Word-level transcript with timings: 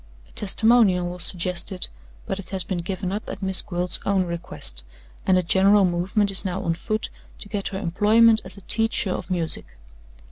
A 0.27 0.31
testimonial 0.31 1.09
was 1.09 1.23
suggested; 1.23 1.87
but 2.25 2.39
it 2.39 2.49
has 2.49 2.63
been 2.63 2.79
given 2.79 3.11
up 3.11 3.29
at 3.29 3.43
Miss 3.43 3.61
Gwilt's 3.61 3.99
own 4.03 4.23
request, 4.25 4.81
and 5.27 5.37
a 5.37 5.43
general 5.43 5.85
movement 5.85 6.31
is 6.31 6.43
now 6.43 6.63
on 6.63 6.73
foot 6.73 7.11
to 7.37 7.47
get 7.47 7.67
her 7.67 7.77
employment 7.77 8.41
as 8.43 8.57
a 8.57 8.61
teacher 8.61 9.11
of 9.11 9.29
music. 9.29 9.67